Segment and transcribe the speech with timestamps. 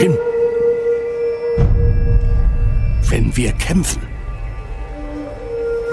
[0.00, 0.16] Jin,
[3.10, 4.00] wenn wir kämpfen,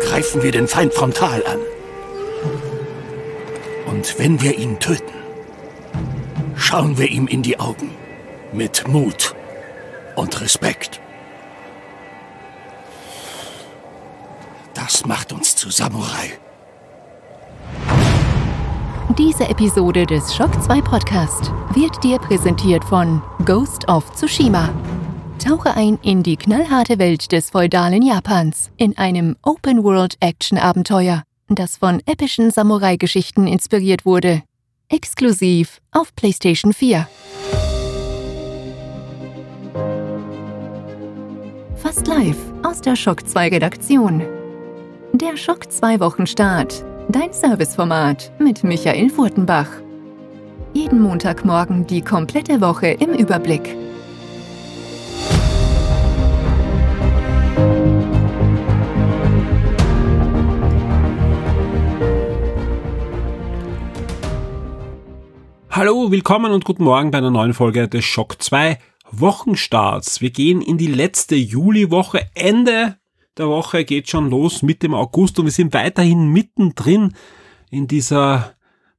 [0.01, 1.59] greifen wir den Feind frontal an.
[3.85, 5.13] Und wenn wir ihn töten,
[6.55, 7.91] schauen wir ihm in die Augen
[8.53, 9.35] mit Mut
[10.15, 11.01] und Respekt.
[14.73, 16.39] Das macht uns zu Samurai.
[19.17, 24.69] Diese Episode des Shock 2 Podcast wird dir präsentiert von Ghost of Tsushima.
[25.43, 32.51] Tauche ein in die knallharte Welt des feudalen Japans in einem Open-World-Action-Abenteuer, das von epischen
[32.51, 34.43] Samurai-Geschichten inspiriert wurde.
[34.87, 37.07] Exklusiv auf PlayStation 4.
[41.75, 44.21] Fast live aus der Shock 2 Redaktion.
[45.13, 46.85] Der Schock 2 Wochenstart.
[47.09, 49.69] Dein Serviceformat mit Michael Furtenbach.
[50.73, 53.77] Jeden Montagmorgen die komplette Woche im Überblick.
[65.69, 68.79] Hallo, willkommen und guten Morgen bei einer neuen Folge des Schock 2
[69.11, 70.19] Wochenstarts.
[70.19, 72.27] Wir gehen in die letzte Juliwoche.
[72.35, 72.97] Ende
[73.37, 77.13] der Woche geht schon los mit dem August und wir sind weiterhin mittendrin
[77.69, 78.56] in dieser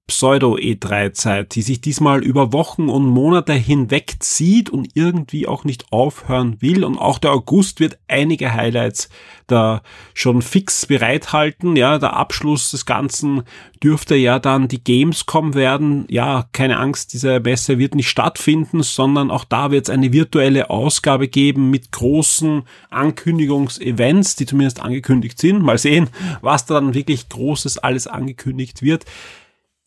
[0.09, 6.57] Pseudo-E3-Zeit, die sich diesmal über Wochen und Monate hinweg zieht und irgendwie auch nicht aufhören
[6.61, 6.83] will.
[6.83, 9.11] Und auch der August wird einige Highlights
[9.47, 9.83] da
[10.15, 11.77] schon fix bereithalten.
[11.77, 13.43] Ja, der Abschluss des Ganzen
[13.83, 16.07] dürfte ja dann die Gamescom werden.
[16.09, 20.71] Ja, keine Angst, diese Messe wird nicht stattfinden, sondern auch da wird es eine virtuelle
[20.71, 25.63] Ausgabe geben mit großen Ankündigungsevents, die zumindest angekündigt sind.
[25.63, 26.09] Mal sehen,
[26.41, 29.05] was da dann wirklich Großes alles angekündigt wird.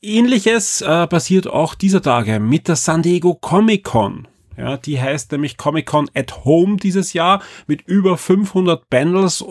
[0.03, 4.27] Ähnliches äh, passiert auch dieser Tage mit der San Diego Comic Con.
[4.57, 9.45] Ja, die heißt nämlich Comic Con at Home dieses Jahr mit über 500 Panels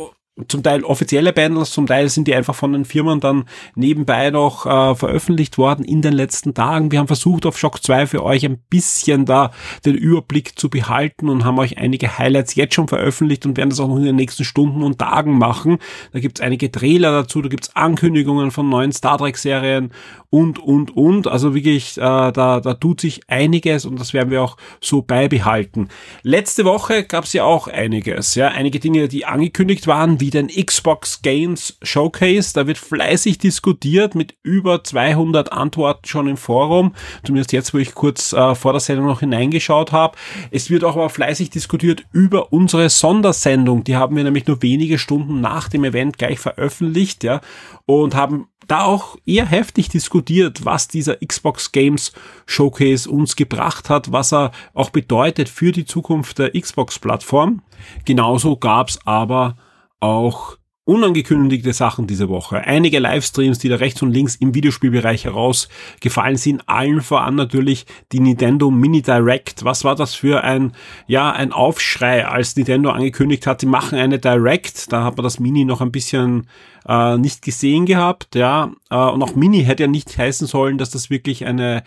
[0.49, 4.67] zum Teil offizielle Bundles, zum Teil sind die einfach von den Firmen dann nebenbei noch
[4.67, 6.93] äh, veröffentlicht worden in den letzten Tagen.
[6.93, 9.51] Wir haben versucht auf Shock 2 für euch ein bisschen da
[9.85, 13.81] den Überblick zu behalten und haben euch einige Highlights jetzt schon veröffentlicht und werden das
[13.81, 15.79] auch noch in den nächsten Stunden und Tagen machen.
[16.13, 19.91] Da gibt's einige Trailer dazu, da gibt's Ankündigungen von neuen Star Trek Serien
[20.31, 21.27] und, und, und.
[21.27, 25.89] Also wirklich, äh, da, da tut sich einiges und das werden wir auch so beibehalten.
[26.23, 31.23] Letzte Woche gab's ja auch einiges, ja, einige Dinge, die angekündigt waren, wie den Xbox
[31.23, 32.53] Games Showcase.
[32.55, 36.95] Da wird fleißig diskutiert mit über 200 Antworten schon im Forum.
[37.25, 40.17] Zumindest jetzt, wo ich kurz äh, vor der Sendung noch hineingeschaut habe.
[40.51, 43.85] Es wird auch aber fleißig diskutiert über unsere Sondersendung.
[43.85, 47.41] Die haben wir nämlich nur wenige Stunden nach dem Event gleich veröffentlicht, ja,
[47.87, 52.13] und haben da auch eher heftig diskutiert, was dieser Xbox Games
[52.47, 57.63] Showcase uns gebracht hat, was er auch bedeutet für die Zukunft der Xbox-Plattform.
[58.05, 59.57] Genauso gab's aber
[60.01, 60.57] auch
[60.91, 62.57] unangekündigte Sachen diese Woche.
[62.63, 66.69] Einige Livestreams, die da rechts und links im Videospielbereich herausgefallen sind.
[66.69, 69.65] Allen voran natürlich die Nintendo Mini Direct.
[69.65, 70.73] Was war das für ein,
[71.07, 74.93] ja, ein Aufschrei, als Nintendo angekündigt hat, sie machen eine Direct.
[74.93, 76.49] Da hat man das Mini noch ein bisschen
[76.89, 78.73] äh, nicht gesehen gehabt, ja.
[78.91, 81.85] Äh, und auch Mini hätte ja nicht heißen sollen, dass das wirklich eine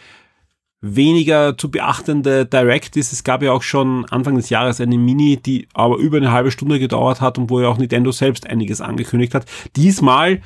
[0.86, 3.14] weniger zu beachtende Direct ist.
[3.14, 6.52] Es gab ja auch schon Anfang des Jahres eine Mini, die aber über eine halbe
[6.52, 9.46] Stunde gedauert hat und wo ja auch Nintendo selbst einiges angekündigt hat.
[9.78, 10.42] Diesmal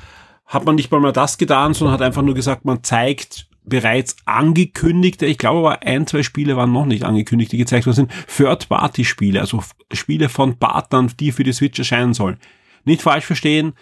[0.46, 4.16] hat man nicht mal mal das getan, sondern hat einfach nur gesagt, man zeigt bereits
[4.26, 8.12] angekündigte, ich glaube aber ein, zwei Spiele waren noch nicht angekündigt, die gezeigt worden sind,
[8.34, 9.62] Third-Party-Spiele, also
[9.92, 12.38] Spiele von Partnern, die für die Switch erscheinen sollen.
[12.84, 13.72] Nicht falsch verstehen,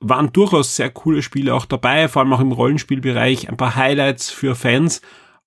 [0.00, 4.30] waren durchaus sehr coole Spiele auch dabei, vor allem auch im Rollenspielbereich, ein paar Highlights
[4.30, 5.02] für Fans,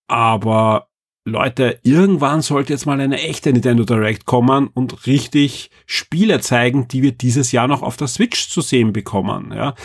[0.07, 0.87] aber
[1.25, 7.01] Leute, irgendwann sollte jetzt mal eine echte Nintendo Direct kommen und richtig Spiele zeigen, die
[7.01, 9.51] wir dieses Jahr noch auf der Switch zu sehen bekommen.
[9.53, 9.75] Ja.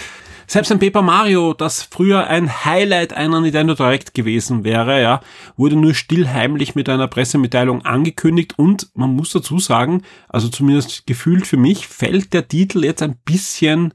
[0.47, 5.21] Selbst ein Paper Mario, das früher ein Highlight einer Nintendo Direct gewesen wäre, ja,
[5.57, 11.47] wurde nur stillheimlich mit einer Pressemitteilung angekündigt und man muss dazu sagen, also zumindest gefühlt
[11.47, 13.95] für mich, fällt der Titel jetzt ein bisschen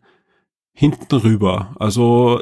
[0.73, 1.75] hinten rüber.
[1.79, 2.41] Also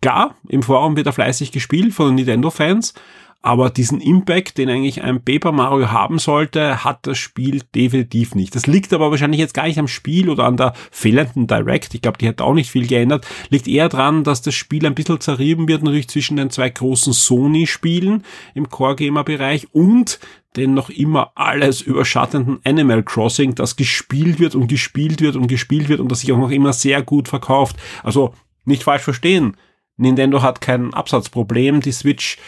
[0.00, 2.94] klar, im Forum wird er fleißig gespielt von Nintendo-Fans,
[3.42, 8.54] aber diesen Impact, den eigentlich ein Paper Mario haben sollte, hat das Spiel definitiv nicht.
[8.54, 11.94] Das liegt aber wahrscheinlich jetzt gar nicht am Spiel oder an der fehlenden Direct.
[11.94, 13.26] Ich glaube, die hat auch nicht viel geändert.
[13.48, 17.12] Liegt eher dran, dass das Spiel ein bisschen zerrieben wird, natürlich zwischen den zwei großen
[17.12, 18.24] Sony-Spielen
[18.54, 20.18] im Core-Gamer-Bereich und
[20.56, 25.88] den noch immer alles überschattenden Animal Crossing, das gespielt wird und gespielt wird und gespielt
[25.88, 27.76] wird und das sich auch noch immer sehr gut verkauft.
[28.02, 28.34] Also
[28.64, 29.56] nicht falsch verstehen.
[29.96, 31.80] Nintendo hat kein Absatzproblem.
[31.80, 32.38] Die Switch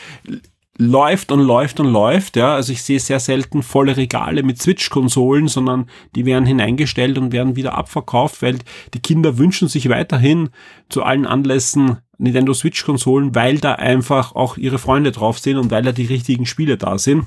[0.78, 2.54] läuft und läuft und läuft, ja.
[2.54, 7.56] Also ich sehe sehr selten volle Regale mit Switch-Konsolen, sondern die werden hineingestellt und werden
[7.56, 8.58] wieder abverkauft, weil
[8.94, 10.50] die Kinder wünschen sich weiterhin
[10.88, 15.82] zu allen Anlässen Nintendo Switch-Konsolen, weil da einfach auch ihre Freunde drauf sind und weil
[15.82, 17.26] da die richtigen Spiele da sind.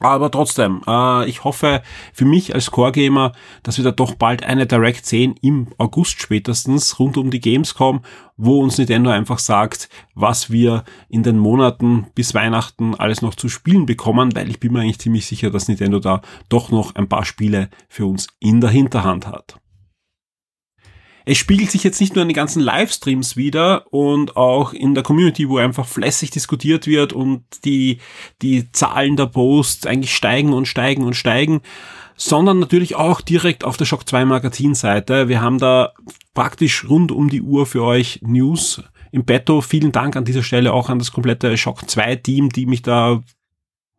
[0.00, 3.32] Aber trotzdem, äh, ich hoffe für mich als Core-Gamer,
[3.64, 8.02] dass wir da doch bald eine Direct sehen, im August spätestens, rund um die Gamescom,
[8.36, 13.48] wo uns Nintendo einfach sagt, was wir in den Monaten bis Weihnachten alles noch zu
[13.48, 17.08] spielen bekommen, weil ich bin mir eigentlich ziemlich sicher, dass Nintendo da doch noch ein
[17.08, 19.58] paar Spiele für uns in der Hinterhand hat
[21.30, 25.02] es spiegelt sich jetzt nicht nur in den ganzen Livestreams wieder und auch in der
[25.02, 27.98] Community, wo einfach flässig diskutiert wird und die,
[28.40, 31.60] die Zahlen der Posts eigentlich steigen und steigen und steigen,
[32.16, 35.28] sondern natürlich auch direkt auf der Shock 2 Magazinseite.
[35.28, 35.92] Wir haben da
[36.32, 38.82] praktisch rund um die Uhr für euch News
[39.12, 39.60] im Betto.
[39.60, 43.22] Vielen Dank an dieser Stelle auch an das komplette Shock 2 Team, die mich da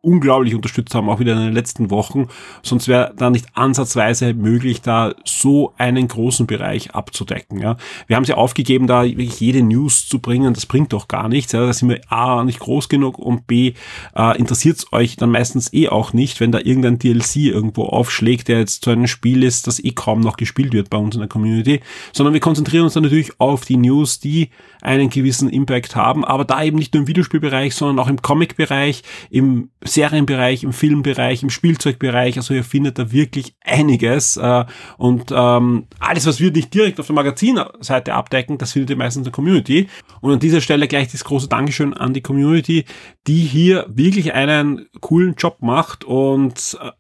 [0.02, 2.28] unglaublich unterstützt haben, auch wieder in den letzten Wochen.
[2.64, 7.60] Sonst wäre da nicht ansatzweise möglich, da so einen großen Bereich abzudecken.
[7.60, 7.76] Ja.
[8.08, 10.54] Wir haben sie aufgegeben, da wirklich jede News zu bringen.
[10.54, 11.52] Das bringt doch gar nichts.
[11.52, 11.66] Ja.
[11.66, 13.74] Da sind wir A, nicht groß genug und B,
[14.16, 18.48] äh, interessiert es euch dann meistens eh auch nicht, wenn da irgendein DLC irgendwo aufschlägt,
[18.48, 21.20] der jetzt zu einem Spiel ist, das eh kaum noch gespielt wird bei uns in
[21.20, 21.82] der Community,
[22.14, 24.50] sondern wir konzentrieren uns dann natürlich auf die News, die
[24.82, 29.04] einen gewissen Impact haben, aber da eben nicht nur im Videospielbereich, sondern auch im Comic-Bereich,
[29.30, 32.38] im Serienbereich, im Filmbereich, im Spielzeugbereich.
[32.38, 34.38] Also ihr findet da wirklich einiges.
[34.38, 34.66] Äh,
[34.98, 39.22] und ähm, alles, was wir nicht direkt auf der Magazinseite abdecken, das findet ihr meistens
[39.22, 39.88] in der Community.
[40.22, 42.86] Und an dieser Stelle gleich das große Dankeschön an die Community,
[43.28, 46.92] die hier wirklich einen coolen Job macht und äh,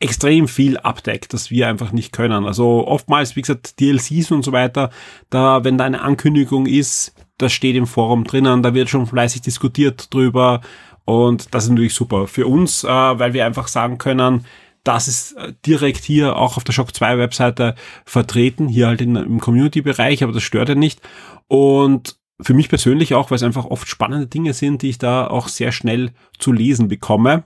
[0.00, 2.44] extrem viel abdeckt, das wir einfach nicht können.
[2.44, 4.90] Also oftmals, wie gesagt, DLCs und so weiter,
[5.30, 9.40] da, wenn da eine Ankündigung ist, das steht im Forum drinnen, da wird schon fleißig
[9.40, 10.60] diskutiert drüber
[11.04, 14.44] und das ist natürlich super für uns, äh, weil wir einfach sagen können,
[14.84, 17.74] das ist äh, direkt hier auch auf der Shock 2 Webseite
[18.04, 21.00] vertreten, hier halt im Community-Bereich, aber das stört ja nicht.
[21.48, 25.26] Und für mich persönlich auch, weil es einfach oft spannende Dinge sind, die ich da
[25.26, 27.44] auch sehr schnell zu lesen bekomme.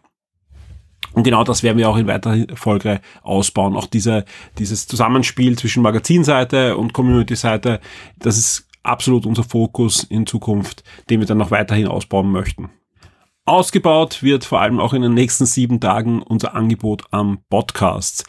[1.13, 3.77] Und genau das werden wir auch in weiterer Folge ausbauen.
[3.77, 4.25] Auch diese,
[4.59, 7.81] dieses Zusammenspiel zwischen Magazinseite und Community-Seite,
[8.19, 12.71] das ist absolut unser Fokus in Zukunft, den wir dann noch weiterhin ausbauen möchten.
[13.49, 18.25] Ausgebaut wird vor allem auch in den nächsten sieben Tagen unser Angebot am Podcast.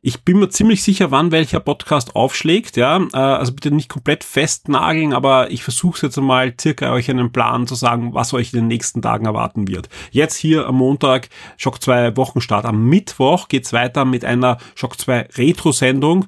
[0.00, 2.98] Ich bin mir ziemlich sicher, wann welcher Podcast aufschlägt, ja.
[3.12, 7.66] Äh, also bitte nicht komplett festnageln, aber ich versuche jetzt einmal circa euch einen Plan
[7.66, 9.88] zu sagen, was euch in den nächsten Tagen erwarten wird.
[10.10, 11.28] Jetzt hier am Montag,
[11.58, 12.64] Shock 2 Wochenstart.
[12.64, 16.26] Am Mittwoch geht's weiter mit einer Shock 2 Retro-Sendung.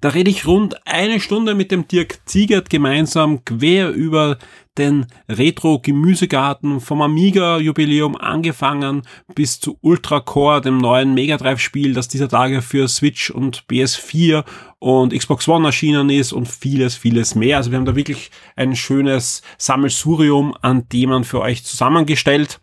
[0.00, 4.38] Da rede ich rund eine Stunde mit dem Dirk Ziegert gemeinsam quer über
[4.78, 9.02] den Retro-Gemüsegarten vom Amiga-Jubiläum angefangen
[9.34, 14.44] bis zu Ultra Core, dem neuen Mega Drive-Spiel, das dieser Tage für Switch und PS4
[14.78, 17.56] und Xbox One erschienen ist und vieles, vieles mehr.
[17.56, 22.60] Also wir haben da wirklich ein schönes Sammelsurium an Themen für euch zusammengestellt.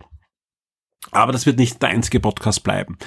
[1.15, 2.97] Aber das wird nicht der einzige Podcast bleiben.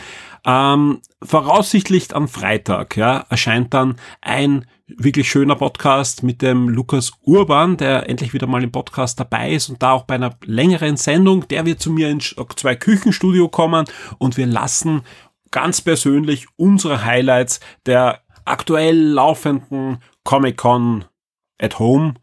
[0.47, 7.77] Ähm, voraussichtlich am Freitag ja, erscheint dann ein wirklich schöner Podcast mit dem Lukas Urban,
[7.77, 11.47] der endlich wieder mal im Podcast dabei ist und da auch bei einer längeren Sendung.
[11.49, 13.85] Der wird zu mir ins zwei Küchenstudio kommen
[14.17, 15.03] und wir lassen
[15.51, 21.05] ganz persönlich unsere Highlights der aktuell laufenden Comic-Con
[21.61, 22.15] at Home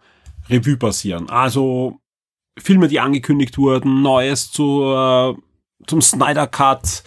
[0.49, 1.29] Revue passieren.
[1.29, 1.99] Also
[2.57, 5.37] Filme, die angekündigt wurden, Neues zur,
[5.87, 7.03] zum Snyder Cut,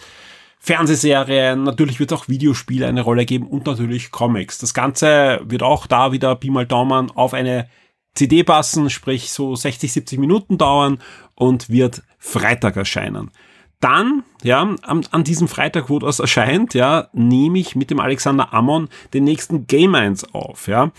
[0.59, 4.57] Fernsehserien, natürlich wird auch Videospiele eine Rolle geben und natürlich Comics.
[4.57, 7.69] Das Ganze wird auch da wieder Pi mal Daumen auf eine
[8.13, 10.99] CD passen, sprich so 60, 70 Minuten dauern
[11.35, 13.31] und wird Freitag erscheinen.
[13.79, 18.53] Dann, ja, an, an diesem Freitag, wo das erscheint, ja, nehme ich mit dem Alexander
[18.53, 20.91] Ammon den nächsten Game 1 auf, ja.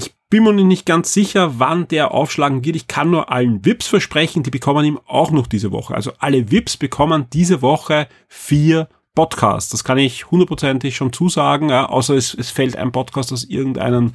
[0.00, 2.76] Ich bin mir nicht ganz sicher, wann der aufschlagen wird.
[2.76, 5.94] Ich kann nur allen VIPs versprechen, die bekommen ihm auch noch diese Woche.
[5.94, 9.74] Also alle VIPs bekommen diese Woche vier Podcast.
[9.74, 14.14] Das kann ich hundertprozentig schon zusagen, ja, außer es, es fällt ein Podcast aus irgendeinem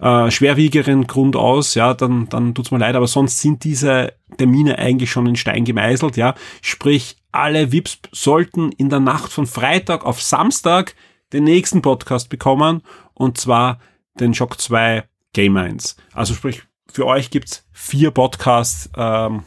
[0.00, 4.78] äh, schwerwiegeren Grund aus, ja, dann, dann tut's mir leid, aber sonst sind diese Termine
[4.78, 6.34] eigentlich schon in Stein gemeißelt, ja.
[6.62, 10.94] Sprich, alle VIPs sollten in der Nacht von Freitag auf Samstag
[11.34, 12.82] den nächsten Podcast bekommen
[13.12, 13.80] und zwar
[14.18, 15.96] den Shock 2 Game 1.
[16.12, 19.44] Also sprich, für euch gibt's vier Podcasts ähm,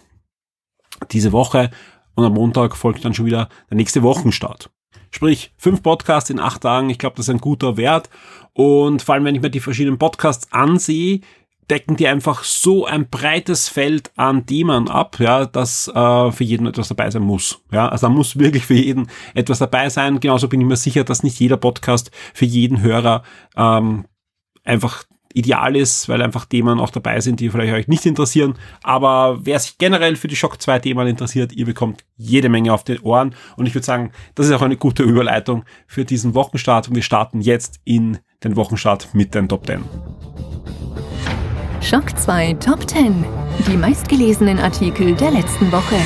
[1.12, 1.72] diese Woche
[2.16, 4.70] und am Montag folgt dann schon wieder der nächste Wochenstart.
[5.12, 8.10] Sprich, fünf Podcasts in acht Tagen, ich glaube, das ist ein guter Wert.
[8.54, 11.22] Und vor allem, wenn ich mir die verschiedenen Podcasts ansehe,
[11.70, 16.68] decken die einfach so ein breites Feld an Themen ab, ja, dass äh, für jeden
[16.68, 17.62] etwas dabei sein muss.
[17.72, 20.20] Ja, also da muss wirklich für jeden etwas dabei sein.
[20.20, 23.24] Genauso bin ich mir sicher, dass nicht jeder Podcast für jeden Hörer
[23.56, 24.06] ähm,
[24.64, 28.56] einfach ideal ist, weil einfach Themen auch dabei sind, die vielleicht euch nicht interessieren.
[28.84, 32.84] Aber wer sich generell für die Shock 2 Themen interessiert, ihr bekommt jede Menge auf
[32.84, 33.36] den Ohren.
[33.58, 36.88] Und ich würde sagen, das ist auch eine gute Überleitung für diesen Wochenstart.
[36.88, 39.84] Und wir starten jetzt in den Wochenstart mit den Top 10.
[41.82, 43.26] Schock 2 Top 10.
[43.68, 45.98] Die meistgelesenen Artikel der letzten Woche.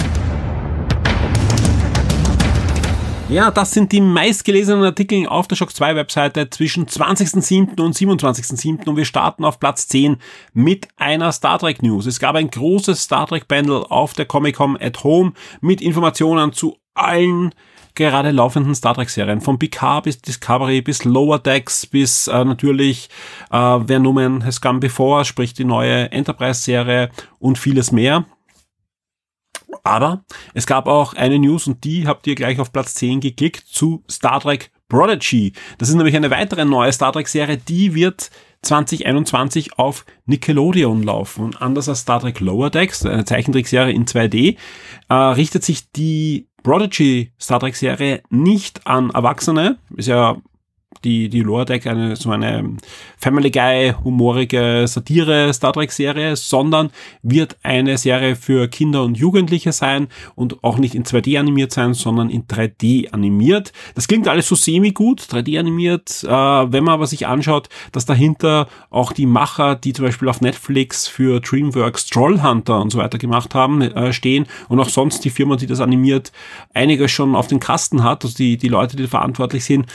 [3.27, 7.81] Ja, das sind die meistgelesenen Artikel auf der Shock 2 Webseite zwischen 20.07.
[7.81, 8.87] und 27.07.
[8.87, 10.17] und wir starten auf Platz 10
[10.53, 12.05] mit einer Star Trek News.
[12.05, 16.53] Es gab ein großes Star Trek Bundle auf der Comic Con at Home mit Informationen
[16.53, 17.51] zu allen
[17.95, 19.41] gerade laufenden Star Trek Serien.
[19.41, 23.09] Von Picard bis Discovery bis Lower Decks bis äh, natürlich
[23.51, 28.25] äh, Wer Numen Has Come Before, sprich die neue Enterprise Serie und vieles mehr.
[29.83, 33.65] Aber es gab auch eine News und die habt ihr gleich auf Platz 10 geklickt
[33.67, 35.53] zu Star Trek Prodigy.
[35.77, 38.29] Das ist nämlich eine weitere neue Star Trek Serie, die wird
[38.61, 41.45] 2021 auf Nickelodeon laufen.
[41.45, 44.57] Und anders als Star Trek Lower Decks, eine Zeichentrickserie in 2D,
[45.09, 49.77] äh, richtet sich die Prodigy Star Trek Serie nicht an Erwachsene.
[49.95, 50.37] Ist ja
[51.05, 52.75] die, die Lower Deck eine, so eine
[53.17, 56.89] Family Guy, humorige Satire Star Trek Serie, sondern
[57.21, 61.93] wird eine Serie für Kinder und Jugendliche sein und auch nicht in 2D animiert sein,
[61.93, 63.71] sondern in 3D animiert.
[63.93, 68.05] Das klingt alles so semi gut, 3D animiert, äh, wenn man aber sich anschaut, dass
[68.05, 73.17] dahinter auch die Macher, die zum Beispiel auf Netflix für DreamWorks Trollhunter und so weiter
[73.17, 76.31] gemacht haben, äh, stehen und auch sonst die Firma, die das animiert,
[76.73, 79.85] einiges schon auf den Kasten hat, also die, die Leute, die verantwortlich sind,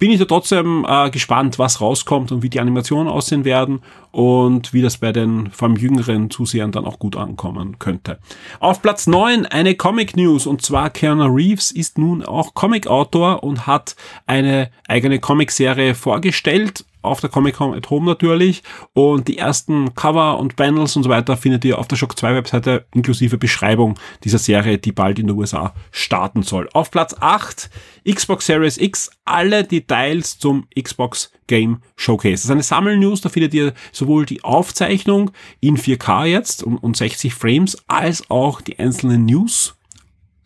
[0.00, 4.72] bin ich da trotzdem äh, gespannt, was rauskommt und wie die Animationen aussehen werden und
[4.72, 8.18] wie das bei den vor allem jüngeren Zusehern dann auch gut ankommen könnte.
[8.58, 13.66] Auf Platz 9 eine Comic News und zwar Keanu Reeves ist nun auch Comic-Autor und
[13.66, 13.94] hat
[14.26, 18.62] eine eigene Comic-Serie vorgestellt auf der Comic Con at Home natürlich.
[18.92, 22.34] Und die ersten Cover und Panels und so weiter findet ihr auf der Shock 2
[22.34, 26.68] Webseite inklusive Beschreibung dieser Serie, die bald in den USA starten soll.
[26.72, 27.70] Auf Platz 8
[28.08, 32.34] Xbox Series X, alle Details zum Xbox Game Showcase.
[32.34, 35.30] Das ist eine Sammelnews, da findet ihr sowohl die Aufzeichnung
[35.60, 39.76] in 4K jetzt und, und 60 Frames, als auch die einzelnen News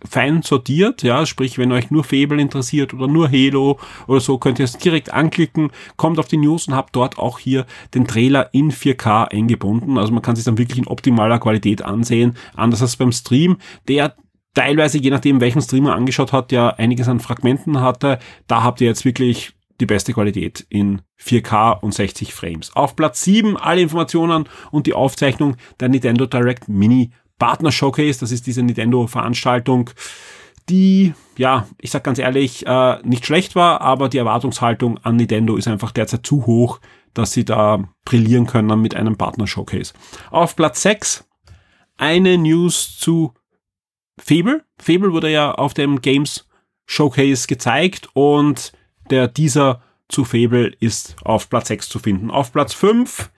[0.09, 4.59] fein sortiert, ja, sprich, wenn euch nur Fable interessiert oder nur Halo oder so, könnt
[4.59, 8.51] ihr es direkt anklicken, kommt auf die News und habt dort auch hier den Trailer
[8.53, 9.99] in 4K eingebunden.
[9.99, 13.57] Also man kann sich dann wirklich in optimaler Qualität ansehen, anders als beim Stream,
[13.89, 14.15] der
[14.55, 18.19] teilweise, je nachdem, welchen Streamer angeschaut hat, ja einiges an Fragmenten hatte.
[18.47, 22.75] Da habt ihr jetzt wirklich die beste Qualität in 4K und 60 Frames.
[22.77, 28.33] Auf Platz 7 alle Informationen und die Aufzeichnung der Nintendo Direct Mini Partner Showcase, das
[28.33, 29.91] ist diese Nintendo-Veranstaltung,
[30.69, 35.57] die, ja, ich sag ganz ehrlich, äh, nicht schlecht war, aber die Erwartungshaltung an Nintendo
[35.57, 36.81] ist einfach derzeit zu hoch,
[37.12, 39.93] dass sie da brillieren können mit einem Partner Showcase.
[40.31, 41.25] Auf Platz 6
[41.97, 43.35] eine News zu
[44.19, 44.64] Fable.
[44.79, 46.49] Fable wurde ja auf dem Games
[46.87, 48.73] Showcase gezeigt und
[49.11, 52.31] der dieser zu Fable ist auf Platz 6 zu finden.
[52.31, 53.31] Auf Platz 5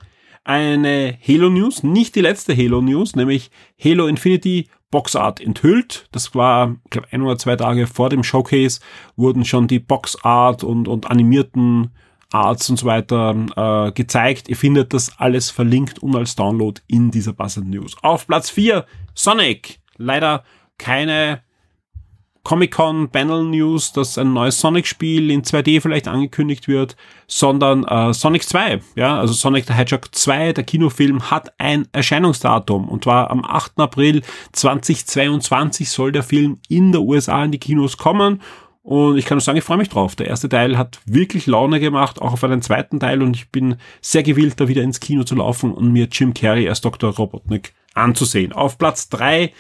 [0.47, 3.51] eine Halo News, nicht die letzte Halo News, nämlich
[3.83, 6.09] Halo Infinity Boxart enthüllt.
[6.13, 8.81] Das war, ich glaube, ein oder zwei Tage vor dem Showcase
[9.17, 11.91] wurden schon die Boxart und, und animierten
[12.33, 14.49] Arts und so weiter äh, gezeigt.
[14.49, 17.97] Ihr findet das alles verlinkt und als Download in dieser Buzzard News.
[18.03, 19.81] Auf Platz 4 Sonic.
[19.97, 20.45] Leider
[20.79, 21.43] keine
[22.47, 28.45] Comic-Con Panel News, dass ein neues Sonic-Spiel in 2D vielleicht angekündigt wird, sondern äh, Sonic
[28.45, 28.79] 2.
[28.95, 33.81] Ja, also Sonic the Hedgehog 2, der Kinofilm, hat ein Erscheinungsdatum und zwar am 8.
[33.81, 34.23] April
[34.53, 38.41] 2022 soll der Film in der USA in die Kinos kommen.
[38.85, 40.15] Und ich kann nur sagen, ich freue mich drauf.
[40.15, 43.23] Der erste Teil hat wirklich Laune gemacht, auch auf einen zweiten Teil.
[43.23, 46.69] Und ich bin sehr gewillt, da wieder ins Kino zu laufen und mir Jim Carrey
[46.69, 47.13] als Dr.
[47.13, 48.53] Robotnik anzusehen.
[48.53, 49.53] Auf Platz 3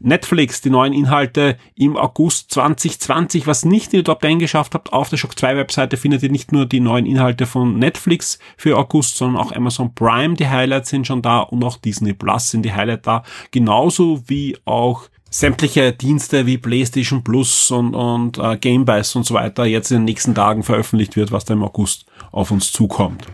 [0.00, 4.92] Netflix, die neuen Inhalte im August 2020, was nicht in die Top 10 geschafft habt.
[4.92, 8.78] Auf der Shock 2 Webseite findet ihr nicht nur die neuen Inhalte von Netflix für
[8.78, 10.34] August, sondern auch Amazon Prime.
[10.34, 13.22] Die Highlights sind schon da und auch Disney Plus sind die Highlights da.
[13.50, 19.34] Genauso wie auch sämtliche Dienste wie PlayStation Plus und, und äh, Game Pass und so
[19.34, 23.26] weiter jetzt in den nächsten Tagen veröffentlicht wird, was da im August auf uns zukommt.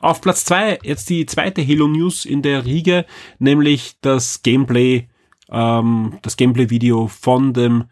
[0.00, 3.06] Auf Platz zwei jetzt die zweite Halo News in der Riege,
[3.38, 5.06] nämlich das Gameplay
[5.50, 7.84] ähm, das Gameplay-Video von dem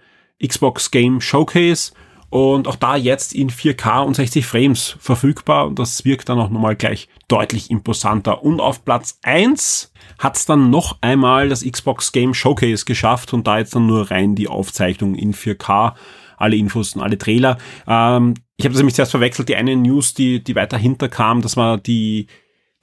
[0.45, 1.93] Xbox Game Showcase.
[2.31, 6.49] und auch da jetzt in 4K und 60 Frames verfügbar und das wirkt dann auch
[6.49, 8.45] nochmal gleich deutlich imposanter.
[8.45, 13.49] Und auf Platz 1 hat es dann noch einmal das Xbox Game Showcase geschafft und
[13.49, 15.95] da jetzt dann nur rein die Aufzeichnung in 4K
[16.41, 17.59] alle Infos und alle Trailer.
[17.87, 21.57] Ähm, ich habe das nämlich zuerst verwechselt, die eine News, die, die weiter hinterkam, das
[21.57, 22.27] war die,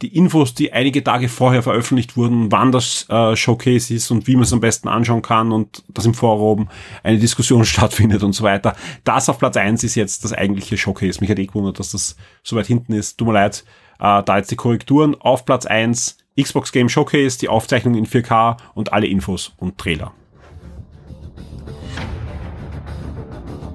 [0.02, 4.36] die Infos, die einige Tage vorher veröffentlicht wurden, wann das äh, Showcase ist und wie
[4.36, 6.70] man es am besten anschauen kann und dass im Forum
[7.04, 8.76] eine Diskussion stattfindet und so weiter.
[9.04, 11.20] Das auf Platz eins ist jetzt das eigentliche Showcase.
[11.20, 13.18] Mich hat eh gewundert, dass das so weit hinten ist.
[13.18, 13.64] Tut mir leid,
[14.00, 15.16] äh, da jetzt die Korrekturen.
[15.16, 20.14] Auf Platz eins Xbox Game Showcase, die Aufzeichnung in 4K und alle Infos und Trailer.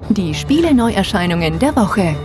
[0.09, 2.15] Die Spiele-Neuerscheinungen der Woche.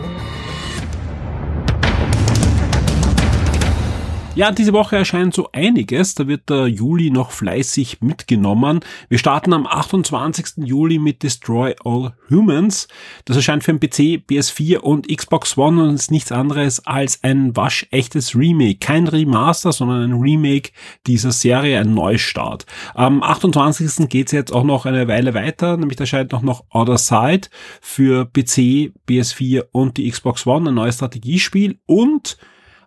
[4.38, 6.14] Ja, diese Woche erscheint so einiges.
[6.14, 8.78] Da wird der Juli noch fleißig mitgenommen.
[9.08, 10.64] Wir starten am 28.
[10.64, 12.86] Juli mit Destroy All Humans.
[13.24, 17.56] Das erscheint für den PC, PS4 und Xbox One und ist nichts anderes als ein
[17.56, 18.76] waschechtes Remake.
[18.78, 20.70] Kein Remaster, sondern ein Remake
[21.08, 22.64] dieser Serie, ein Neustart.
[22.94, 24.08] Am 28.
[24.08, 27.48] geht's jetzt auch noch eine Weile weiter, nämlich erscheint noch noch Other Side
[27.80, 32.38] für PC, PS4 und die Xbox One, ein neues Strategiespiel und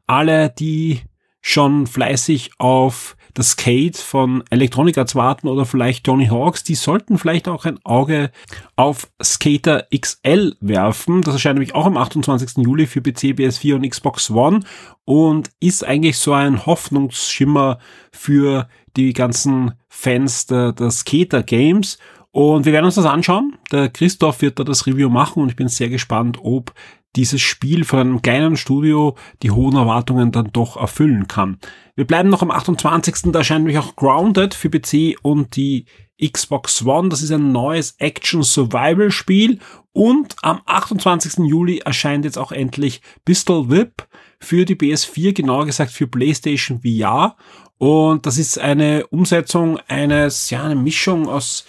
[0.08, 1.02] alle, die
[1.42, 7.18] schon fleißig auf das Skate von Electronic Arts warten oder vielleicht Tony Hawks, die sollten
[7.18, 8.32] vielleicht auch ein Auge
[8.76, 11.22] auf Skater XL werfen.
[11.22, 12.58] Das erscheint nämlich auch am 28.
[12.58, 14.62] Juli für PC, PS4 und Xbox One
[15.06, 17.80] und ist eigentlich so ein Hoffnungsschimmer
[18.12, 18.68] für
[18.98, 21.98] die ganzen Fans der, der Skater Games.
[22.32, 23.58] Und wir werden uns das anschauen.
[23.72, 26.74] Der Christoph wird da das Review machen und ich bin sehr gespannt, ob
[27.16, 31.60] dieses Spiel von einem kleinen Studio die hohen Erwartungen dann doch erfüllen kann.
[31.96, 33.32] Wir bleiben noch am 28.
[33.32, 35.86] Da erscheint nämlich auch Grounded für PC und die
[36.22, 37.10] Xbox One.
[37.10, 39.60] Das ist ein neues Action-Survival-Spiel.
[39.94, 41.46] Und am 28.
[41.46, 44.08] Juli erscheint jetzt auch endlich Pistol Whip
[44.40, 47.36] für die PS4, genauer gesagt für PlayStation VR.
[47.78, 51.66] Und das ist eine Umsetzung eines, ja, eine Mischung aus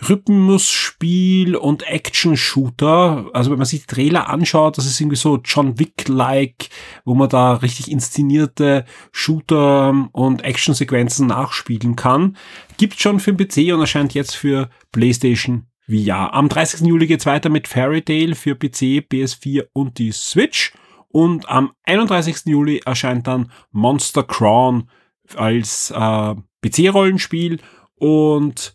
[0.00, 3.30] Rhythmusspiel und Action-Shooter.
[3.32, 6.68] Also wenn man sich die Trailer anschaut, das ist irgendwie so John Wick-like,
[7.04, 12.36] wo man da richtig inszenierte Shooter und Action-Sequenzen nachspielen kann.
[12.76, 16.32] Gibt schon für den PC und erscheint jetzt für PlayStation VR.
[16.34, 16.86] Am 30.
[16.86, 20.72] Juli geht's weiter mit Fairy Tale für PC, PS4 und die Switch.
[21.08, 22.46] Und am 31.
[22.46, 24.90] Juli erscheint dann Monster Crown
[25.36, 27.60] als äh, PC-Rollenspiel
[27.96, 28.74] und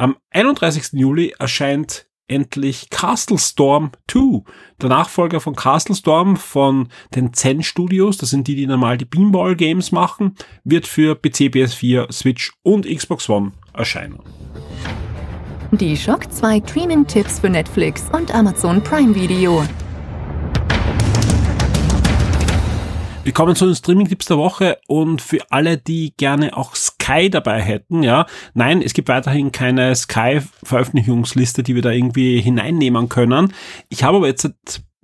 [0.00, 0.92] am 31.
[0.98, 4.44] Juli erscheint endlich Castle Storm 2,
[4.80, 9.04] der Nachfolger von Castle Storm von den Zen Studios, das sind die, die normal die
[9.04, 14.20] Beanball Games machen, wird für PC, PS4, Switch und Xbox One erscheinen.
[15.72, 19.62] Die Shock 2 Streaming-Tipps für Netflix und Amazon Prime Video.
[23.22, 27.60] Wir kommen zu den Streaming-Tipps der Woche und für alle, die gerne auch Sky dabei
[27.60, 33.52] hätten, ja, nein, es gibt weiterhin keine Sky-Veröffentlichungsliste, die wir da irgendwie hineinnehmen können.
[33.90, 34.50] Ich habe aber jetzt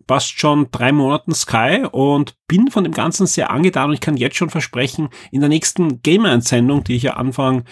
[0.09, 4.17] fast schon drei Monaten Sky und bin von dem Ganzen sehr angetan und ich kann
[4.17, 7.65] jetzt schon versprechen, in der nächsten Gamer-Entsendung, die ich ja Anfang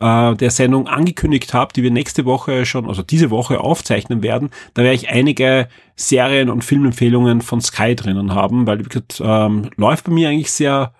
[0.00, 4.50] äh, der Sendung angekündigt habe, die wir nächste Woche schon, also diese Woche aufzeichnen werden,
[4.74, 8.82] da werde ich einige Serien- und Filmempfehlungen von Sky drinnen haben, weil
[9.20, 10.92] ähm, läuft bei mir eigentlich sehr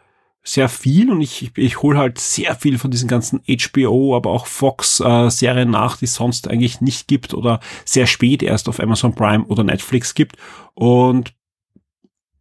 [0.42, 4.30] sehr viel und ich, ich, ich hole halt sehr viel von diesen ganzen HBO, aber
[4.30, 8.80] auch Fox-Serien äh, nach, die es sonst eigentlich nicht gibt oder sehr spät erst auf
[8.80, 10.36] Amazon Prime oder Netflix gibt.
[10.72, 11.34] Und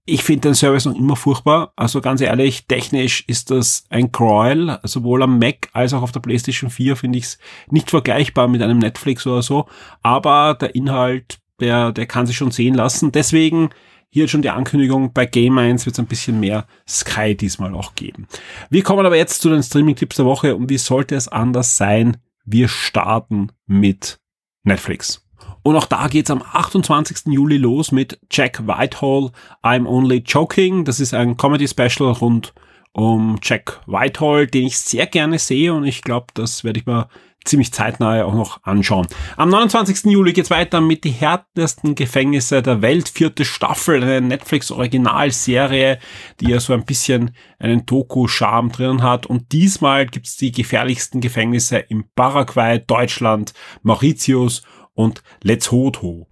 [0.10, 1.74] ich finde den Service noch immer furchtbar.
[1.76, 4.80] Also ganz ehrlich, technisch ist das ein Gräuel.
[4.84, 8.62] Sowohl am Mac als auch auf der PlayStation 4 finde ich es nicht vergleichbar mit
[8.62, 9.68] einem Netflix oder so.
[10.02, 13.12] Aber der Inhalt, der, der kann sich schon sehen lassen.
[13.12, 13.70] Deswegen
[14.10, 17.94] hier schon die Ankündigung, bei Game 1 wird es ein bisschen mehr Sky diesmal auch
[17.94, 18.28] geben.
[18.70, 22.18] Wir kommen aber jetzt zu den Streaming-Tipps der Woche und wie sollte es anders sein?
[22.44, 24.20] Wir starten mit
[24.64, 25.29] Netflix.
[25.64, 27.34] Und auch da geht's am 28.
[27.34, 29.32] Juli los mit Jack Whitehall,
[29.64, 30.86] I'm Only Joking.
[30.86, 32.54] Das ist ein Comedy-Special rund
[32.94, 37.08] um Jack Whitehall, den ich sehr gerne sehe und ich glaube, das werde ich mal
[37.46, 39.08] ziemlich zeitnah auch noch anschauen.
[39.38, 40.12] Am 29.
[40.12, 43.10] Juli geht's weiter mit die härtesten Gefängnisse der Welt.
[43.10, 46.00] Vierte Staffel, eine Netflix-Originalserie,
[46.40, 49.26] die ja so ein bisschen einen Doku-Charme drin hat.
[49.26, 54.62] Und diesmal gibt's die gefährlichsten Gefängnisse im Paraguay, Deutschland, Mauritius
[55.00, 56.28] und Let's Hoto.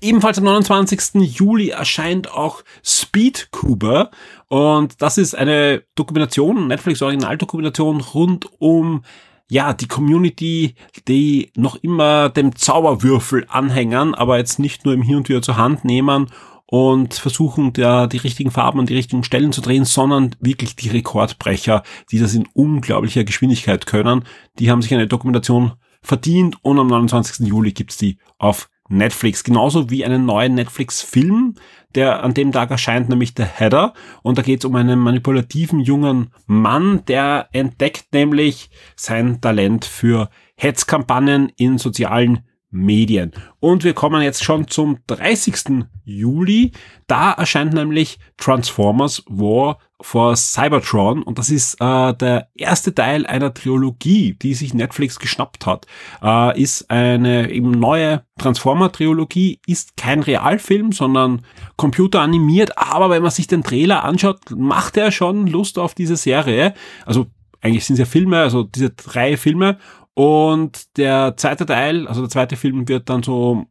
[0.00, 1.22] Ebenfalls am 29.
[1.22, 4.10] Juli erscheint auch Speed Cuba
[4.48, 9.04] und das ist eine Dokumentation, Netflix Originaldokumentation rund um
[9.48, 10.74] ja, die Community,
[11.06, 15.56] die noch immer dem Zauberwürfel anhängern, aber jetzt nicht nur im Hier und Wieder zur
[15.56, 16.26] Hand nehmen
[16.66, 20.88] und versuchen, da die richtigen Farben an die richtigen Stellen zu drehen, sondern wirklich die
[20.88, 24.24] Rekordbrecher, die das in unglaublicher Geschwindigkeit können.
[24.58, 27.46] Die haben sich eine Dokumentation verdient und am 29.
[27.46, 29.44] Juli gibt's die auf Netflix.
[29.44, 31.54] Genauso wie einen neuen Netflix-Film,
[31.94, 33.92] der an dem Tag erscheint, nämlich der Header.
[34.22, 40.30] Und da geht es um einen manipulativen jungen Mann, der entdeckt nämlich sein Talent für
[40.56, 43.32] Hetzkampagnen in sozialen Medien.
[43.60, 45.86] Und wir kommen jetzt schon zum 30.
[46.04, 46.72] Juli.
[47.06, 53.52] Da erscheint nämlich Transformers War for Cybertron und das ist äh, der erste Teil einer
[53.52, 55.86] Trilogie, die sich Netflix geschnappt hat.
[56.22, 61.42] Äh, ist eine eben neue Transformer-Trilogie, ist kein Realfilm, sondern
[61.76, 66.74] computeranimiert, aber wenn man sich den Trailer anschaut, macht er schon Lust auf diese Serie.
[67.04, 67.26] Also
[67.60, 69.78] eigentlich sind es ja Filme, also diese drei Filme
[70.14, 73.66] und der zweite Teil, also der zweite Film wird dann so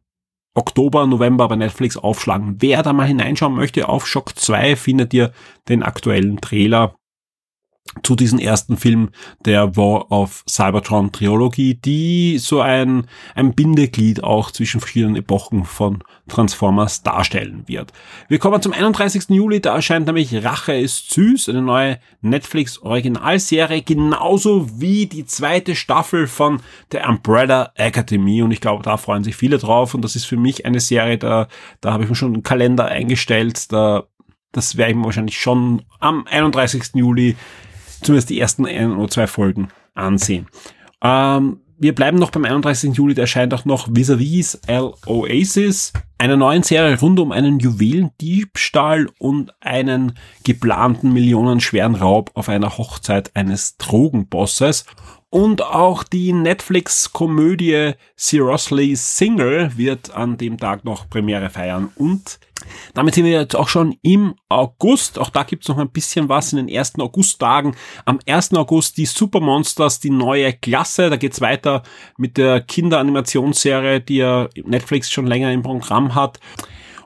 [0.58, 2.56] Oktober, November bei Netflix aufschlagen.
[2.58, 5.32] Wer da mal hineinschauen möchte, auf Shock 2 findet ihr
[5.68, 6.96] den aktuellen Trailer
[8.02, 9.10] zu diesem ersten Film
[9.44, 16.02] der War of Cybertron Trilogie, die so ein, ein Bindeglied auch zwischen verschiedenen Epochen von
[16.28, 17.92] Transformers darstellen wird.
[18.28, 19.30] Wir kommen zum 31.
[19.30, 25.74] Juli, da erscheint nämlich Rache ist süß, eine neue Netflix Originalserie, genauso wie die zweite
[25.74, 26.60] Staffel von
[26.92, 30.36] der Umbrella Academy und ich glaube, da freuen sich viele drauf und das ist für
[30.36, 31.48] mich eine Serie, da,
[31.80, 34.04] da habe ich mir schon einen Kalender eingestellt, da
[34.52, 36.94] das werde ich mir wahrscheinlich schon am 31.
[36.94, 37.36] Juli
[38.02, 40.46] zumindest die ersten ein oder zwei Folgen ansehen.
[41.02, 42.96] Ähm, wir bleiben noch beim 31.
[42.96, 49.08] Juli, da erscheint auch noch Vis-a-vis L Oasis, einer neuen Serie rund um einen Juwelendiebstahl
[49.20, 54.86] und einen geplanten millionenschweren Raub auf einer Hochzeit eines Drogenbosses.
[55.30, 61.92] Und auch die Netflix-Komödie Seriously Single wird an dem Tag noch Premiere feiern.
[61.96, 62.38] Und
[62.94, 65.18] damit sind wir jetzt auch schon im August.
[65.18, 67.76] Auch da gibt's noch ein bisschen was in den ersten Augusttagen.
[68.06, 68.54] Am 1.
[68.54, 71.10] August die Supermonsters, die neue Klasse.
[71.10, 71.82] Da geht's weiter
[72.16, 76.40] mit der Kinderanimationsserie, die ja Netflix schon länger im Programm hat.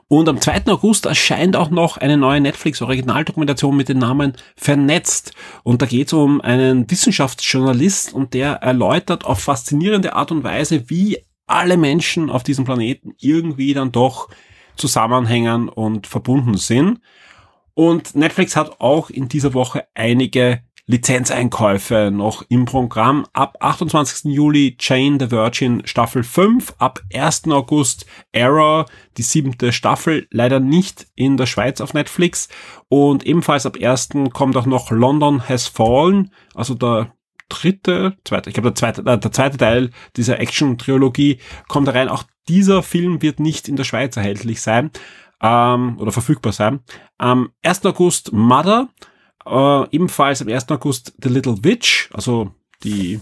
[0.07, 0.67] Und am 2.
[0.67, 5.33] August erscheint auch noch eine neue Netflix-Originaldokumentation mit dem Namen Vernetzt.
[5.63, 10.89] Und da geht es um einen Wissenschaftsjournalist und der erläutert auf faszinierende Art und Weise,
[10.89, 14.29] wie alle Menschen auf diesem Planeten irgendwie dann doch
[14.75, 16.99] zusammenhängen und verbunden sind.
[17.73, 23.25] Und Netflix hat auch in dieser Woche einige Lizenzeinkäufe noch im Programm.
[23.31, 24.33] Ab 28.
[24.33, 27.43] Juli Chain the Virgin Staffel 5, ab 1.
[27.47, 28.85] August Error,
[29.17, 32.49] die siebte Staffel, leider nicht in der Schweiz auf Netflix.
[32.89, 34.09] Und ebenfalls ab 1.
[34.33, 37.13] kommt auch noch London Has Fallen, also der
[37.47, 42.09] dritte, zweite, ich glaube der zweite, äh, der zweite Teil dieser Action-Trilogie kommt rein.
[42.09, 44.91] Auch dieser Film wird nicht in der Schweiz erhältlich sein
[45.41, 46.81] ähm, oder verfügbar sein.
[47.17, 47.85] Am 1.
[47.85, 48.89] August Mother,
[49.45, 50.69] äh, ebenfalls am 1.
[50.71, 52.51] August The Little Witch, also
[52.83, 53.19] die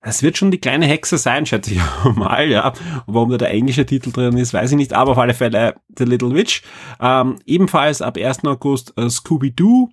[0.00, 1.80] es wird schon die kleine Hexe sein, schätze ich
[2.14, 2.72] mal, ja.
[3.06, 6.04] warum da der englische Titel drin ist, weiß ich nicht, aber auf alle Fälle The
[6.04, 6.62] Little Witch.
[7.00, 8.44] Ähm, ebenfalls ab 1.
[8.44, 9.90] August äh, Scooby-Doo,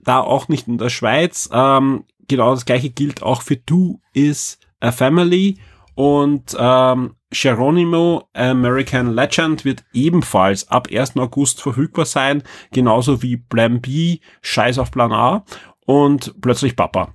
[0.00, 1.48] da auch nicht in der Schweiz.
[1.52, 5.58] Ähm, genau das gleiche gilt auch für Two is a Family
[5.94, 11.16] und ähm, Geronimo American Legend wird ebenfalls ab 1.
[11.16, 12.42] August verfügbar sein,
[12.72, 15.44] genauso wie Plan B, Scheiß auf Plan A
[15.84, 17.12] und plötzlich Papa.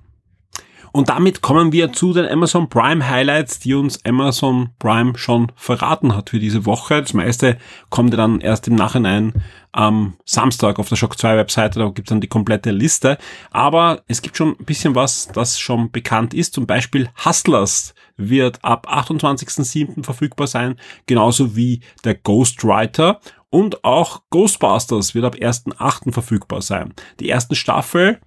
[0.92, 6.16] Und damit kommen wir zu den Amazon Prime Highlights, die uns Amazon Prime schon verraten
[6.16, 7.00] hat für diese Woche.
[7.00, 7.58] Das meiste
[7.90, 9.32] kommt ja dann erst im Nachhinein
[9.72, 13.18] am Samstag auf der Shock 2 Webseite, da gibt's dann die komplette Liste.
[13.50, 16.54] Aber es gibt schon ein bisschen was, das schon bekannt ist.
[16.54, 20.04] Zum Beispiel Hustlers wird ab 28.07.
[20.04, 20.76] verfügbar sein,
[21.06, 23.20] genauso wie der Ghostwriter.
[23.48, 26.12] Und auch Ghostbusters wird ab 1.8.
[26.12, 26.94] verfügbar sein.
[27.18, 28.20] Die ersten Staffel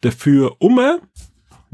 [0.00, 1.00] dafür Umme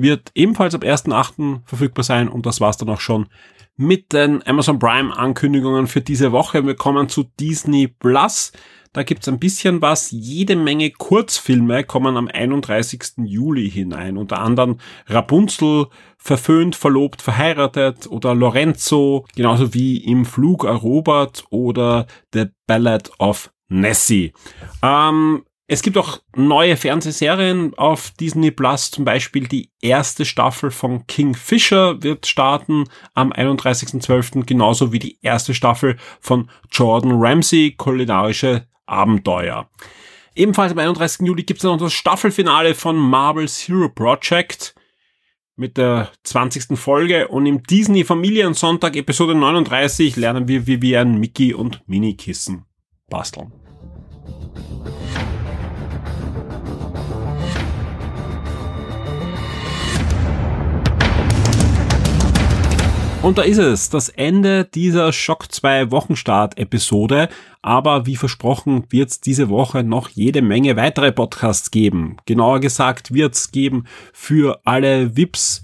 [0.02, 1.60] wird ebenfalls ab 1.8.
[1.64, 3.28] verfügbar sein und das war's dann auch schon
[3.76, 6.66] mit den Amazon Prime Ankündigungen für diese Woche.
[6.66, 8.52] Wir kommen zu Disney Plus.
[8.92, 10.10] Da gibt's ein bisschen was.
[10.10, 13.24] Jede Menge Kurzfilme kommen am 31.
[13.24, 14.18] Juli hinein.
[14.18, 15.86] Unter anderem Rapunzel,
[16.18, 24.34] verföhnt, verlobt, verheiratet oder Lorenzo, genauso wie im Flug erobert oder The Ballad of Nessie.
[24.82, 31.06] Ähm, es gibt auch neue Fernsehserien auf Disney Plus, zum Beispiel die erste Staffel von
[31.06, 39.70] Kingfisher wird starten am 31.12., genauso wie die erste Staffel von Jordan Ramsey, kulinarische Abenteuer.
[40.34, 41.26] Ebenfalls am 31.
[41.26, 44.74] Juli gibt es noch das Staffelfinale von Marvel's Hero Project
[45.56, 46.78] mit der 20.
[46.78, 52.16] Folge und im Disney Familiensonntag Episode 39 lernen wir, wie wir ein Mickey und Mini
[52.16, 52.64] Kissen
[53.08, 53.52] basteln.
[63.22, 67.28] Und da ist es, das Ende dieser Schock 2 Wochenstart Episode.
[67.62, 72.16] Aber wie versprochen wird es diese Woche noch jede Menge weitere Podcasts geben.
[72.26, 75.62] Genauer gesagt wird es geben für alle VIPs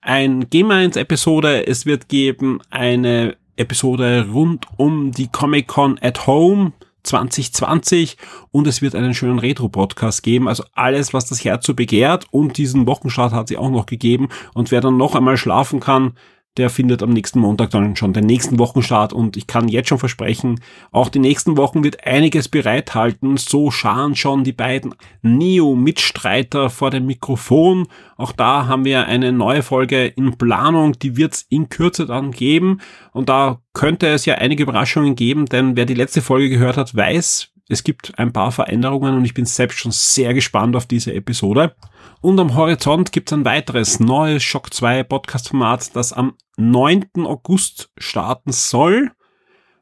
[0.00, 1.66] ein Game 1 Episode.
[1.66, 8.18] Es wird geben eine Episode rund um die Comic Con at Home 2020
[8.52, 10.46] und es wird einen schönen Retro-Podcast geben.
[10.46, 14.28] Also alles, was das Herz so begehrt und diesen Wochenstart hat sie auch noch gegeben.
[14.54, 16.12] Und wer dann noch einmal schlafen kann,
[16.56, 19.98] der findet am nächsten Montag dann schon den nächsten Wochenstart und ich kann jetzt schon
[19.98, 20.60] versprechen,
[20.90, 23.36] auch die nächsten Wochen wird einiges bereithalten.
[23.36, 27.86] So scharen schon die beiden Neo-Mitstreiter vor dem Mikrofon.
[28.16, 32.32] Auch da haben wir eine neue Folge in Planung, die wird es in Kürze dann
[32.32, 32.80] geben
[33.12, 36.94] und da könnte es ja einige Überraschungen geben, denn wer die letzte Folge gehört hat,
[36.94, 41.14] weiß, es gibt ein paar Veränderungen und ich bin selbst schon sehr gespannt auf diese
[41.14, 41.76] Episode.
[42.20, 47.06] Und am Horizont gibt es ein weiteres neues Shock 2 Podcast-Format, das am 9.
[47.24, 49.12] August starten soll.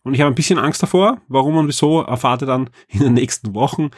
[0.03, 1.23] Und ich habe ein bisschen Angst davor.
[1.29, 3.91] Warum und wieso erfahrt ihr dann in den nächsten Wochen.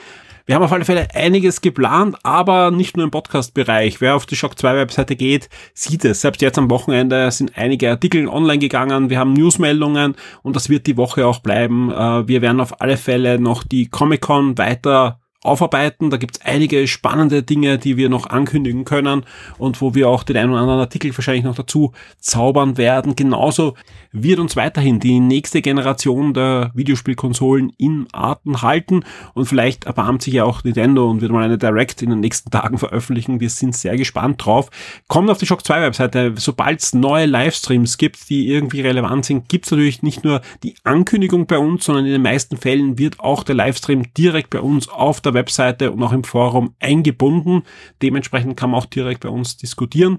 [0.50, 4.00] Wir haben auf alle Fälle einiges geplant, aber nicht nur im Podcast-Bereich.
[4.00, 6.22] Wer auf die Shock 2 Webseite geht, sieht es.
[6.22, 9.10] Selbst jetzt am Wochenende sind einige Artikel online gegangen.
[9.10, 11.92] Wir haben Newsmeldungen und das wird die Woche auch bleiben.
[11.92, 16.10] Äh, wir werden auf alle Fälle noch die Comic-Con weiter aufarbeiten.
[16.10, 19.24] Da gibt es einige spannende Dinge, die wir noch ankündigen können
[19.58, 23.16] und wo wir auch den einen oder anderen Artikel wahrscheinlich noch dazu zaubern werden.
[23.16, 23.74] Genauso
[24.12, 30.34] wird uns weiterhin die nächste Generation der Videospielkonsolen in Arten halten und vielleicht erbarmt sich
[30.34, 33.40] ja auch Nintendo und wird mal eine Direct in den nächsten Tagen veröffentlichen.
[33.40, 34.68] Wir sind sehr gespannt drauf.
[35.08, 36.34] Kommt auf die Shock 2 Webseite.
[36.36, 40.74] Sobald es neue Livestreams gibt, die irgendwie relevant sind, gibt es natürlich nicht nur die
[40.84, 44.88] Ankündigung bei uns, sondern in den meisten Fällen wird auch der Livestream direkt bei uns
[44.88, 47.62] auf der der Webseite und auch im Forum eingebunden.
[48.02, 50.18] Dementsprechend kann man auch direkt bei uns diskutieren.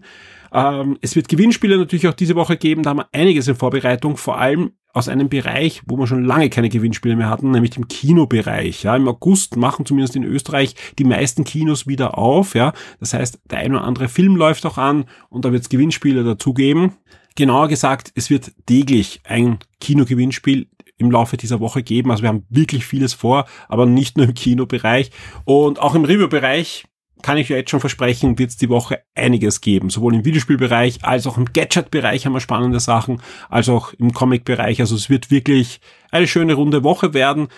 [0.54, 2.84] Ähm, es wird Gewinnspiele natürlich auch diese Woche geben.
[2.84, 6.50] Da haben wir einiges in Vorbereitung, vor allem aus einem Bereich, wo wir schon lange
[6.50, 8.84] keine Gewinnspiele mehr hatten, nämlich dem Kinobereich.
[8.84, 12.56] Ja, im August machen zumindest in Österreich die meisten Kinos wieder auf.
[12.56, 15.70] Ja, das heißt, der ein oder andere Film läuft auch an und da wird es
[15.70, 16.94] Gewinnspiele dazu geben.
[17.36, 20.68] Genauer gesagt, es wird täglich ein Kinogewinnspiel
[21.02, 22.12] im Laufe dieser Woche geben.
[22.12, 25.12] Also wir haben wirklich vieles vor, aber nicht nur im Kinobereich.
[25.44, 26.86] Und auch im Review-Bereich
[27.22, 29.90] kann ich ja jetzt schon versprechen, wird es die Woche einiges geben.
[29.90, 34.80] Sowohl im Videospielbereich als auch im Gadget-Bereich haben wir spannende Sachen, als auch im Comic-Bereich.
[34.80, 37.50] Also es wird wirklich eine schöne runde Woche werden,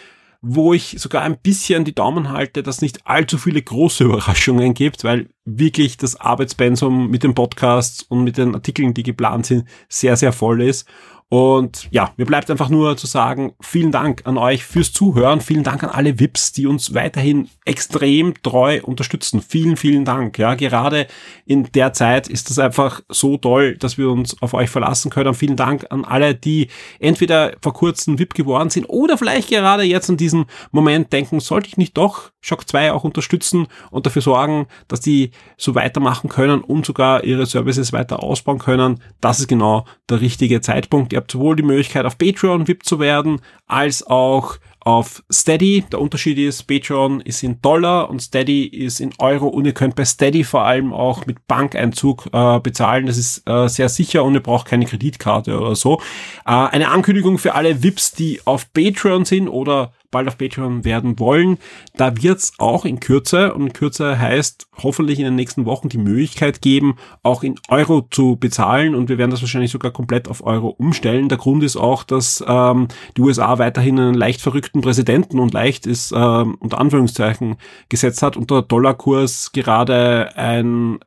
[0.46, 5.06] wo ich sogar ein bisschen die Daumen halte, dass nicht allzu viele große Überraschungen gibt,
[5.06, 10.18] weil wirklich das Arbeitspensum mit den Podcasts und mit den Artikeln, die geplant sind, sehr,
[10.18, 10.88] sehr voll ist.
[11.30, 15.42] Und ja, mir bleibt einfach nur zu sagen, vielen Dank an euch fürs Zuhören.
[15.42, 19.42] Vielen Dank an alle VIPs, die uns weiterhin extrem treu unterstützen.
[19.42, 20.38] Vielen, vielen Dank.
[20.38, 21.08] Ja, gerade
[21.46, 25.34] in der Zeit ist das einfach so toll, dass wir uns auf euch verlassen können.
[25.34, 26.68] Vielen Dank an alle, die
[27.00, 31.68] entweder vor kurzem VIP geworden sind oder vielleicht gerade jetzt in diesem Moment denken, sollte
[31.68, 36.62] ich nicht doch Shock 2 auch unterstützen und dafür sorgen, dass die so weitermachen können
[36.62, 39.00] und sogar ihre Services weiter ausbauen können.
[39.22, 41.14] Das ist genau der richtige Zeitpunkt.
[41.14, 45.86] Ihr habt sowohl die Möglichkeit, auf Patreon VIP zu werden, als auch auf Steady.
[45.92, 49.96] Der Unterschied ist, Patreon ist in Dollar und Steady ist in Euro und ihr könnt
[49.96, 53.06] bei Steady vor allem auch mit Bankeinzug äh, bezahlen.
[53.06, 56.02] Das ist äh, sehr sicher und ihr braucht keine Kreditkarte oder so.
[56.46, 61.20] Äh, eine Ankündigung für alle VIPs, die auf Patreon sind oder bald auf Patreon werden
[61.20, 61.58] wollen.
[61.98, 65.98] Da wird es auch in Kürze, und Kürze heißt hoffentlich in den nächsten Wochen die
[65.98, 70.46] Möglichkeit geben, auch in Euro zu bezahlen und wir werden das wahrscheinlich sogar komplett auf
[70.46, 71.28] Euro umstellen.
[71.28, 75.86] Der Grund ist auch, dass ähm, die USA weiterhin einen leicht verrückten Präsidenten und leicht
[75.86, 77.58] ist ähm, unter Anführungszeichen
[77.90, 81.00] gesetzt hat und der Dollarkurs gerade ein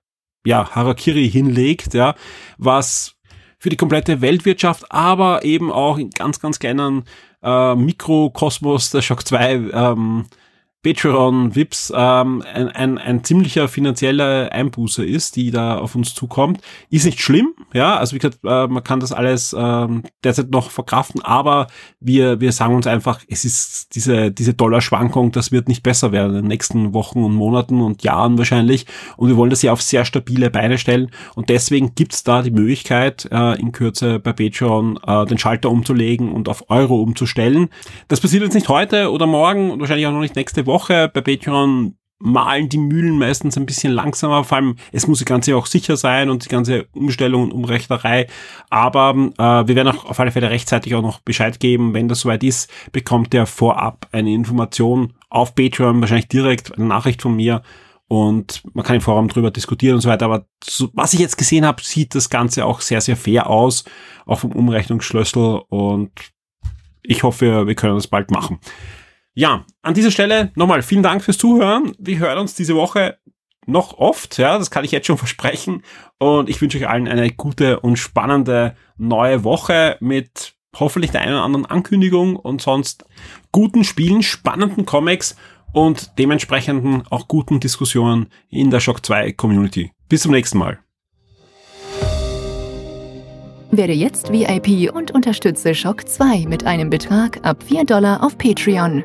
[0.45, 2.15] ja, Harakiri hinlegt, ja,
[2.59, 3.17] was
[3.59, 7.05] für die komplette Weltwirtschaft, aber eben auch in ganz, ganz kleinen
[7.47, 10.27] äh, Mikrokosmos der Shock 2 ähm,
[10.87, 16.61] Patreon, Vips ähm, ein, ein, ein ziemlicher finanzieller Einbuße ist, die da auf uns zukommt.
[16.91, 20.71] Ist nicht schlimm, ja, also wie gesagt, äh, man kann das alles ähm, derzeit noch
[20.71, 21.67] verkraften, aber
[21.99, 26.37] wir, wir sagen uns einfach, es ist diese, diese Dollarschwankung, das wird nicht besser werden
[26.37, 29.83] in den nächsten Wochen und Monaten und Jahren wahrscheinlich und wir wollen das ja auf
[29.83, 35.01] sehr stabile Beine stellen und deswegen gibt's da die Möglichkeit, äh, in Kürze bei Patreon
[35.05, 37.71] äh, den Schalter umzulegen und auf Euro umzustellen.
[38.07, 41.11] Das passiert jetzt nicht heute oder morgen und wahrscheinlich auch noch nicht nächste Woche Woche.
[41.13, 44.45] Bei Patreon malen die Mühlen meistens ein bisschen langsamer.
[44.45, 48.27] Vor allem, es muss das Ganze auch sicher sein und die ganze Umstellung und Umrechnerei.
[48.71, 51.95] Aber äh, wir werden auch auf alle Fälle rechtzeitig auch noch Bescheid geben.
[51.95, 57.23] Wenn das soweit ist, bekommt ihr vorab eine Information auf Patreon, wahrscheinlich direkt eine Nachricht
[57.23, 57.63] von mir.
[58.09, 60.27] Und man kann im Forum drüber diskutieren und so weiter.
[60.27, 63.85] Aber so, was ich jetzt gesehen habe, sieht das Ganze auch sehr, sehr fair aus.
[64.27, 65.63] Auch vom Umrechnungsschlüssel.
[65.69, 66.13] Und
[67.03, 68.59] ich hoffe, wir können das bald machen.
[69.39, 71.93] Ja, an dieser Stelle nochmal vielen Dank fürs Zuhören.
[71.99, 73.19] Wir hören uns diese Woche
[73.67, 75.83] noch oft, ja, das kann ich jetzt schon versprechen.
[76.19, 81.35] Und ich wünsche euch allen eine gute und spannende neue Woche mit hoffentlich der einen
[81.35, 83.05] oder anderen Ankündigung und sonst
[83.53, 85.37] guten Spielen, spannenden Comics
[85.75, 89.93] und dementsprechenden auch guten Diskussionen in der Shock 2 Community.
[90.09, 90.79] Bis zum nächsten Mal.
[93.71, 99.05] Werde jetzt VIP und unterstütze Shock 2 mit einem Betrag ab 4 Dollar auf Patreon.